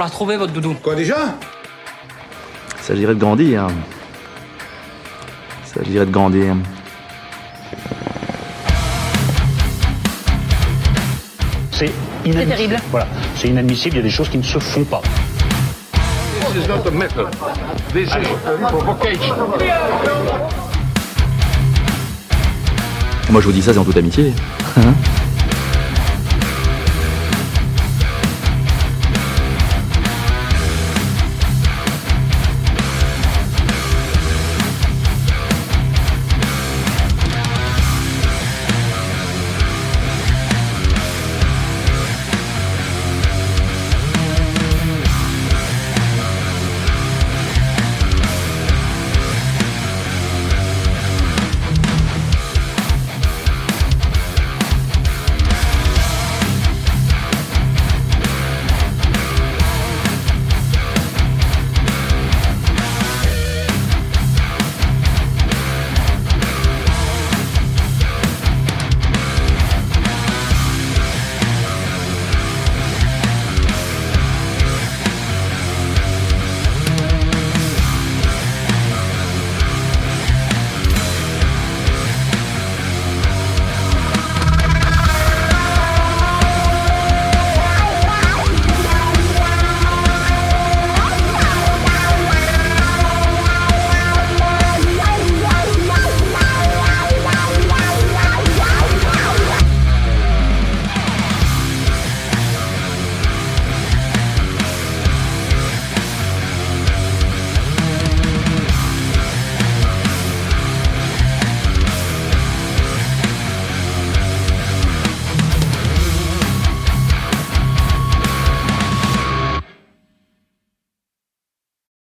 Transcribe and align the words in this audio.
la 0.00 0.06
retrouver, 0.06 0.36
votre 0.36 0.52
doudou. 0.52 0.74
Quoi 0.82 0.94
déjà 0.94 1.16
Il 2.78 2.84
s'agirait 2.84 3.14
de 3.14 3.20
grandir. 3.20 3.66
Il 5.64 5.84
s'agirait 5.84 6.06
de 6.06 6.10
grandir. 6.10 6.56
C'est 11.72 11.92
inadmissible. 12.24 12.48
terrible. 12.48 12.76
Voilà, 12.90 13.06
c'est 13.36 13.48
inadmissible, 13.48 13.96
il 13.96 13.98
y 13.98 14.00
a 14.00 14.04
des 14.04 14.10
choses 14.10 14.28
qui 14.28 14.38
ne 14.38 14.42
se 14.42 14.58
font 14.58 14.84
pas. 14.84 15.02
Moi, 23.30 23.40
je 23.40 23.46
vous 23.46 23.52
dis 23.52 23.62
ça, 23.62 23.72
c'est 23.72 23.78
en 23.78 23.84
toute 23.84 23.96
amitié. 23.96 24.32